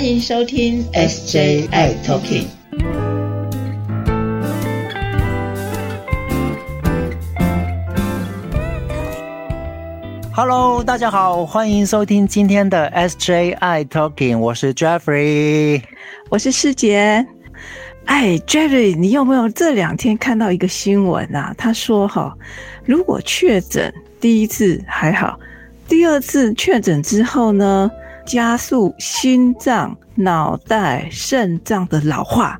[0.00, 2.46] 欢迎收听 SJI Talking。
[10.32, 15.82] Hello，大家好，欢迎收听今天的 SJI Talking，我是 Jeffrey，
[16.30, 17.26] 我是师姐。
[18.06, 21.54] 哎，Jerry，你有没有这两天看到一个新闻啊？
[21.58, 22.34] 他说哈，
[22.86, 25.38] 如果确诊第一次还好，
[25.86, 27.90] 第二次确诊之后呢，
[28.30, 32.56] 加速心脏、脑袋、肾脏的老化。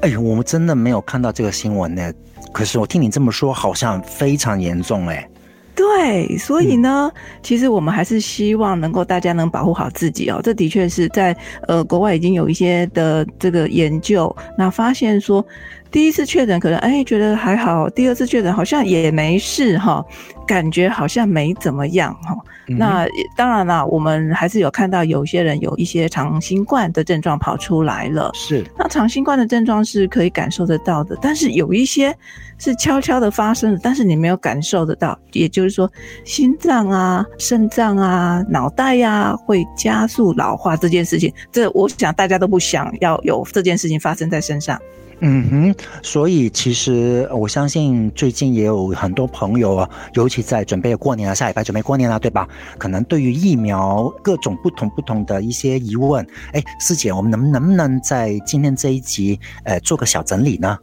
[0.00, 2.10] 哎，我们真的没有看到这个新闻呢。
[2.54, 5.28] 可是我听你这么说，好像非常严重哎。
[5.74, 7.12] 对，所以呢，
[7.42, 10.40] 其实我们还是希望能够大家能保护好自己哦。
[10.42, 11.36] 这的确是在
[11.68, 15.44] 呃国外已经有一些的这个研究，那发现说。
[15.90, 20.04] 第一次确诊可能哎觉得还好，第二次确诊好像也没事哈，
[20.46, 22.36] 感觉好像没怎么样哈。
[22.66, 23.04] 那
[23.36, 28.30] 当然啦，我们还是有看到有些人有一些长新冠的症状跑出来了。
[28.32, 32.16] 是，那长新冠的症状是可以感受得到的，但是有一些
[32.58, 35.18] 是悄悄的发生的，但是你没有感受得到。
[35.32, 35.90] 也就是说，
[36.24, 44.80] 心脏啊、肾脏啊、脑袋呀会加速老化这件事情，这我想大家都不想要有这件事情发生在身上。
[45.22, 52.48] 嗯哼，所以其实我相信最近也有很多朋友啊，尤其在准备过年了，下礼拜准备过年了，对吧？
[52.78, 60.78] 可能对于疫苗各种不同不同的一些疑问，哎，师姐，我们能能不能在今天这一集，呃，做个小整理呢？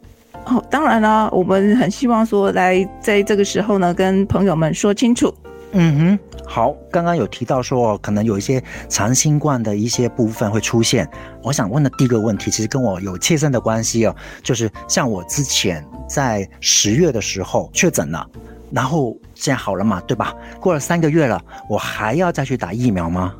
[0.46, 5.34] 哦，当然了，我们很希望说来在这个时候呢，跟朋友们说清楚。
[5.72, 6.18] 嗯哼，
[6.50, 11.06] 好，刚刚有提到说可能有一些长新冠的一些部分会出现。
[11.42, 18.26] 我想问的第一个问题，其实跟我有切身的关系哦，就是像我之前在十月的时候确诊了，
[18.72, 20.34] 然后现在好了嘛，对吧？
[20.58, 21.38] 过了三个月了，
[21.68, 23.34] 我还要再去打疫苗吗？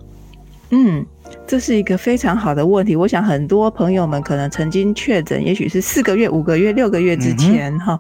[0.69, 1.05] 嗯。
[1.47, 7.99] 这是一个非常好的问题，我想很多朋友们可能曾经确诊，也许是四个月、五个月、六个月之前哈。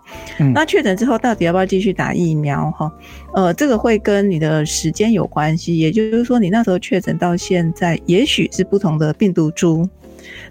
[0.54, 2.92] 那确诊之后，到底要不要继续打疫苗哈？
[3.32, 9.88] 呃，这个会跟你的时间有关系，也就是说，你那时候确诊到现在，也许是不同的病毒株。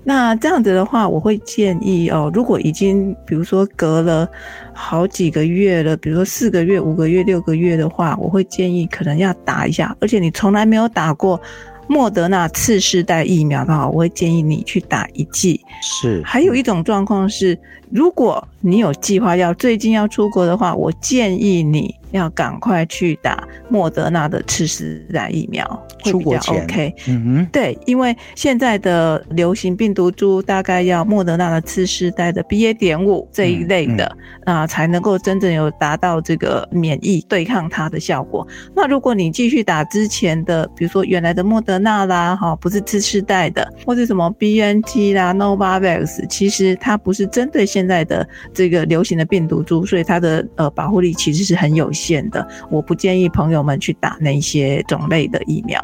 [0.03, 4.27] 那这样子的话，我会建议哦，如果已经比如说隔了
[4.73, 11.39] 好几个月了，比如说四个月、五个月、六个月的话，我会建议可能要打一下，而且你从来没有打过。
[11.87, 15.61] 莫德纳次世代疫苗的话，我会建议你去打一剂。
[15.81, 17.57] 是，还有一种状况是，
[17.89, 21.95] 如果你有计划要最近要出国的话，我建议你。
[22.11, 26.95] 要赶快去打莫德纳的次世代疫苗，出国前 OK。
[27.07, 32.73] 嗯哼，对，因为现在的流行病毒株大概要莫德纳的次世代的 BA.
[32.77, 34.15] 点五这一类的
[34.45, 38.47] 啊，才能够真正有达到这个免疫对抗它的效果。
[38.75, 51.91] 那如果你继续打之前的，比如说原来的莫德纳啦，哈，不是次世代的，或者什么 BNT 啦、Novavax，其实它不是针对现在的这个流行的病毒株，所以它的呃保护力其实是很有。
[51.97, 55.81] 现的，我不建议朋友们去打那些种类的疫苗。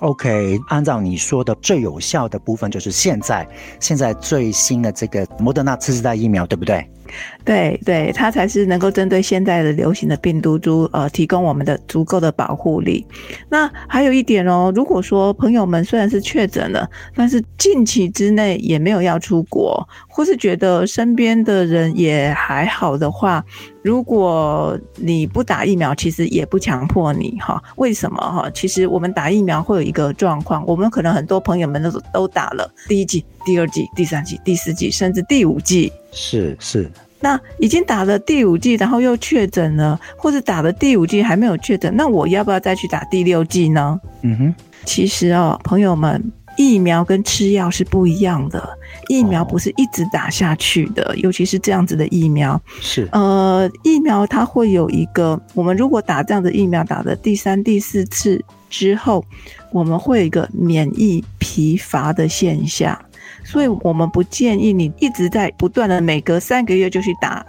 [0.00, 3.46] OK，按照你说的，最有效的部分就是现在
[3.80, 6.86] 现在最新的这个莫德纳次世代疫苗，对不对？
[7.44, 13.06] 对对，它才是能够针对现在的流行的病毒株，呃，提供我们的足够的保护力。
[13.48, 23.44] 那还有一点哦，如果说朋友们虽然是确诊了，但是近期之内也没有要出国，或是觉得身边的人也还好的话，
[23.82, 27.62] 如果你不打疫苗，其实也不强迫你哈。
[27.76, 28.50] 为什么哈？
[28.54, 35.92] 其实我们打疫苗会有一个状况，我们可能很多朋友们都都打了第一剂、第二剂、第三剂、第四剂，甚至第五剂。
[36.14, 44.00] 是是，那已经打了第五剂，然后又确诊了，或者打了第五剂还没有确诊，那我要不要再去打第六剂呢？
[44.22, 44.54] 嗯哼，
[44.84, 52.60] 其实哦，朋友们，疫苗跟吃药是不一样的，疫苗不是一直打下去的，尤其是这样子的疫苗。
[52.80, 58.40] 是，呃，疫苗它会有一个，我们如果打这样的疫苗，打的第三、第四次
[58.70, 59.24] 之后，
[59.72, 62.96] 我们会有一个免疫疲乏的现象。
[63.44, 67.44] 所以我们不建议你一直在不断的每隔三个月就去打，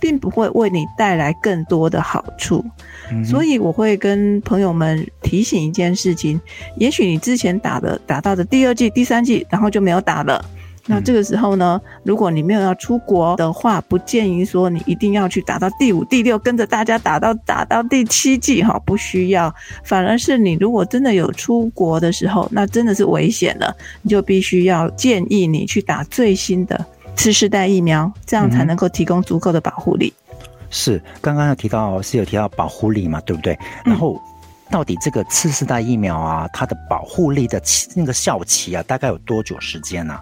[0.00, 2.64] 并不会为你带来更多的好处。
[3.24, 6.40] 所以我会跟朋友们提醒一件事情：，
[6.76, 10.44] 也许你之前打的打到的第二季、第三季，然后就没有打了。
[10.88, 19.52] 那这个时候呢，如果你没有要出国的话，不建议说你一定要去打到第五、第六，跟着大家打到打到第七季哈，不需要。
[19.84, 26.86] 反而是你如果真的有出国的时候，那真的是危险了，你就必须要建议你去打最新的
[27.16, 30.12] 次世代疫苗，这样才能够提供足够的保护力。
[30.70, 33.58] 是，刚刚有提到是有提到保护力嘛，对不对？
[33.84, 34.20] 然后。
[34.68, 37.62] 到底这个次世代疫苗啊，它的保护力的
[37.94, 40.18] 那个效期啊，大概有多久时间呢？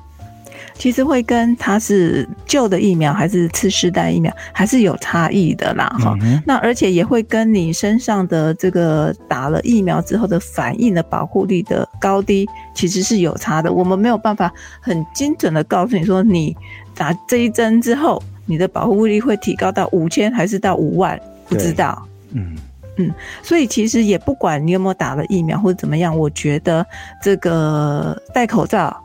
[0.72, 6.16] 其实会跟它是旧的疫苗还是次世代疫苗，还是有差异的啦，哈。
[6.46, 13.72] 那而且也会跟你身上的这个打了疫苗之后的反应的保护力的高低，其实是有差的。
[13.72, 16.56] 我们没有办法很精准的告诉你说，你
[16.94, 21.18] 打这一针之后，你的保护力会提高到五千还是到五万，
[21.48, 22.06] 不知道。
[22.32, 22.56] 嗯
[22.96, 23.12] 嗯，
[23.42, 26.86] 所以其实也不管你有没有打了疫苗或者怎么样，我觉得
[27.22, 29.03] 这个戴口罩。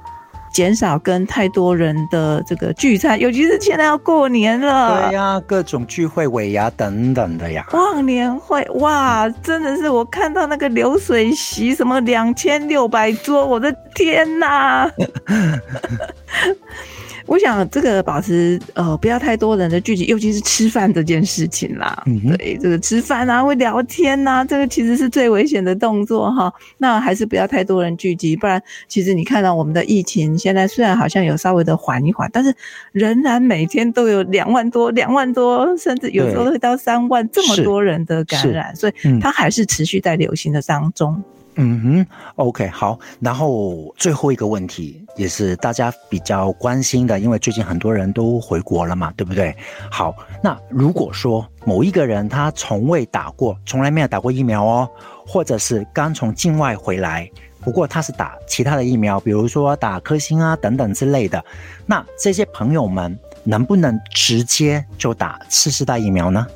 [0.52, 5.10] 减少跟太多人的这个聚餐，尤其是现在要过年了。
[5.10, 7.66] 对呀，各种聚会、尾牙等等的呀。
[7.74, 14.90] 忘年会，哇，真的是我看到那个流水席，什么两千六百桌，我的天哪！
[17.30, 22.04] 我想这个保持呃不要太多人的聚集，尤其是吃饭这件事情啦。
[22.36, 26.52] 对，这个吃饭啊会聊天呐，这个其实是最危险的动作哈。
[26.80, 32.52] 那还是不要太多人聚集，不然其实你看到我们的疫情现在虽然好像有稍微的缓一缓，但是
[32.92, 41.14] 仍然每天都有两万多、两万多，甚至有时候会到三万这么多人的感染，所以它还是持续在流行的当中。
[41.14, 41.24] 嗯
[41.56, 42.98] 嗯哼，OK，好。
[43.20, 49.54] 然后最后一个问题也是大家比较关心的，因为最近很多人都回国了嘛，对不对？
[49.92, 54.90] 好，那如果说某一个人他从未打过，从来没有打过疫苗哦，
[55.28, 57.30] 或者是刚从境外回来，
[57.60, 61.44] 不过他是打其他的疫苗，比如说打科兴啊等等之类的，
[61.86, 66.48] 那这些朋友们能不能直接就打次世代疫苗呢？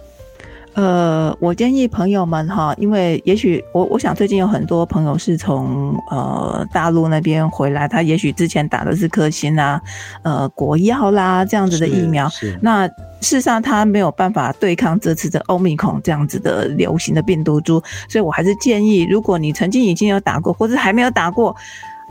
[0.75, 9.79] 呃，我建议朋友们哈，因为也许我我想最近有很多朋友是从呃大陆那边回来，他也许之前打的是科兴啊，
[10.23, 12.27] 呃国药啦这样子的疫苗，
[12.59, 21.55] 那事实上他没有办法对抗这次的欧米孔这样子的流行的病毒株，所以我还是建议，如果你曾经已经有打过，或者还没有打过。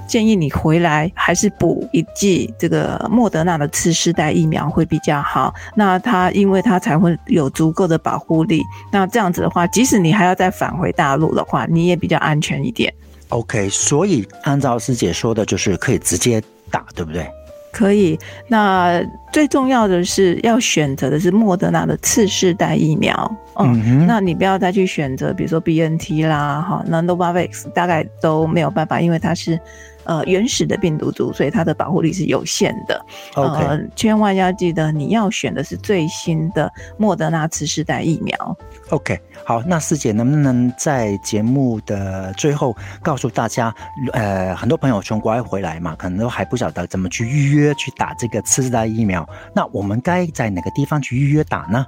[0.07, 5.55] 建议你回来还是补一剂这个莫德纳的次世代疫苗会比较好。
[5.75, 8.63] 那它因为它才会有足够的保护力。
[8.93, 12.93] 那这样子的话，即使你还要再返回大陆的话，你也比较安全一点。
[13.29, 17.27] OK，所以按照师姐说的，就是可以直接打，对不对？
[17.73, 18.19] 可以。
[18.49, 19.03] 那
[19.33, 23.37] 最重要的是要选择的是莫德纳的次世代疫苗。
[23.59, 29.59] 嗯，那你不要再去选择，比如说 BNT 啦，哈，那 Novavax 大概都没有办法，因为它是。
[30.05, 33.05] 呃，原始的病毒株，所以它的保护力是有限的。
[33.35, 38.57] 呃，千万要记得，你要选的是最新的莫德纳次世代疫苗。
[38.91, 43.75] OK，好，那师姐能不能在节目的最后告诉大家，
[44.13, 51.87] 呃，很多朋友从国外回来嘛，可能都还不晓得怎么去预约去打这个次世代疫苗，那我们该在哪个地方去预约打呢？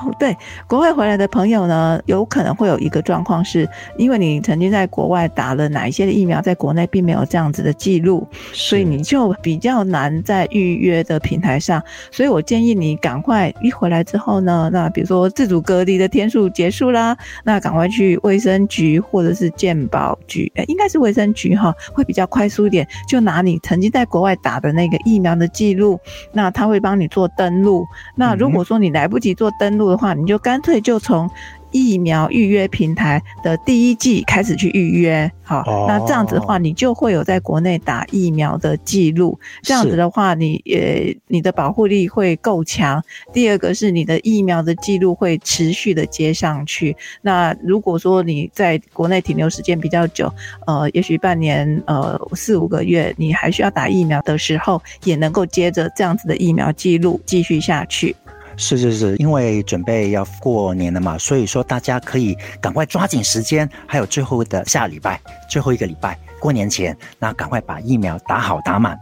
[0.00, 0.36] 哦，对，
[0.68, 11.82] 国外回来的朋友呢，有可能会有一个状况，是因为你曾经在国外打了哪一些的疫苗，在国内并没有这样子的记录，所以你就比较难在预约的平台上。
[12.12, 25.98] 所以我建议你赶快一回来之后呢，那比如说自主隔离的天数结束啦，那赶快去卫生局或者是健保局，应该是卫生局哈，会比较快速一点，就拿你曾经在国外打的那个疫苗的记录，
[26.32, 27.84] 那他会帮你做登录。
[28.14, 31.28] 那如果说你来不及做登录，的话，你就干脆就从
[31.70, 39.38] 疫苗预约平台的第一季开始去预约，好，那这样子的话，你就会有在国内打疫苗的记录。
[39.60, 43.04] 这样子的话，你呃，你的保护力会够强。
[43.34, 46.96] 第二个是你的疫苗的记录会持续的接上去。
[47.20, 50.32] 那如果说你在国内停留时间比较久，
[50.66, 58.16] 呃，也许半年、呃四五个月，你还需要打疫苗的时候，也能够接着这样子的疫苗记录继续下去。
[58.58, 68.98] 是是是，因为准备要过年了嘛，所以说大家可以赶快抓紧时间，还有最后的下礼拜，最后一个礼拜过年前，那赶快把疫苗打好打满。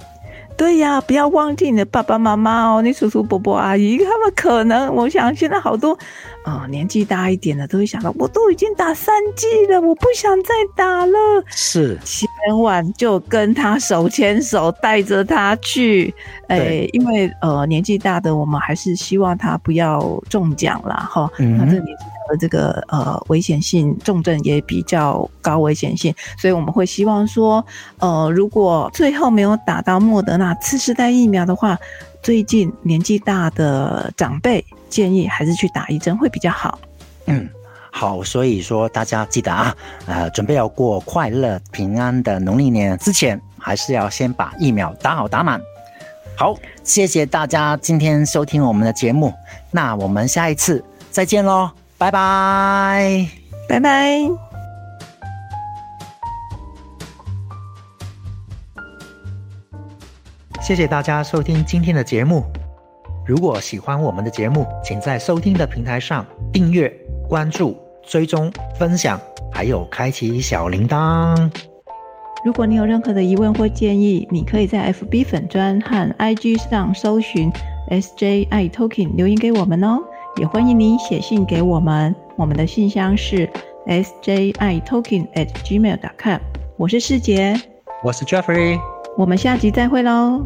[0.57, 5.97] 对呀，不要忘记你的爸爸妈妈哦，你叔叔伯伯阿姨，他们可能，我想现在好多
[6.45, 11.13] 啊年纪大一点的都会想到，我都已经打三剂了，我不想再打了。
[11.49, 12.27] 是，千
[12.61, 16.13] 万就跟他手牵手，带着他去，
[16.49, 21.31] 哎，因为呃年纪大的，我们还是希望他不要中奖啦，哈。
[21.39, 21.59] 嗯。
[22.29, 27.65] 的这个呃危险性重症也比较高危险性，所以我们会希望说，
[27.99, 31.79] 呃，如果最后没有打到莫德纳次世代疫苗的话，
[32.23, 36.79] 最近年纪大的长辈建议还是去打一针会比较好。
[37.27, 37.49] 嗯，
[37.91, 45.61] 好，所以说大家记得啊，呃，准备要过快乐平安的农历年之前，还是要先把疫苗打好打满。
[46.37, 46.55] 好，
[46.85, 49.33] 谢谢大家今天收听我们的节目，
[49.71, 51.86] 那我们下一次再见喽。
[51.99, 53.27] 拜拜，
[53.69, 54.19] 拜拜。
[60.61, 62.45] 谢谢大家收听今天的节目。
[63.25, 66.93] 如果喜欢我们的节目，请在收听的平台上订阅、
[67.29, 69.19] 关注、追踪、分享，
[69.51, 71.51] 还有开启小铃铛。
[72.45, 77.51] 如果你有任何的疑问或建议，你可以在 FB 粉专和 IG 上搜寻
[77.91, 79.99] SJI Token 留言给我们哦。
[80.39, 83.49] 也欢迎你写信给我们，我们的信箱是
[83.87, 86.41] SJI Token at gmail.com。
[86.77, 87.59] 我是世杰，
[88.03, 88.79] 我是 Jeffrey，
[89.17, 90.45] 我们下集再会喽。